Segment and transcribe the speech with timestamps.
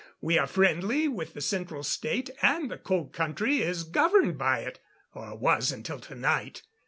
[0.19, 4.79] We are friendly with the Central State, and the Cold Country is governed by it
[5.13, 6.63] or was until tonight.